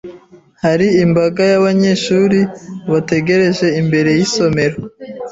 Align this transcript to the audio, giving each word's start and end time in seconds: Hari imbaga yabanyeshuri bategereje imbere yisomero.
Hari 0.63 0.87
imbaga 1.03 1.41
yabanyeshuri 1.51 2.39
bategereje 2.91 3.67
imbere 3.81 4.09
yisomero. 4.17 4.77